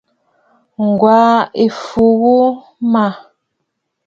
Ŋ̀gwàʼà 0.87 1.37
ɨ 1.63 1.65
fu 1.81 2.03
ghu 2.19 2.35
maʼà. 2.91 3.11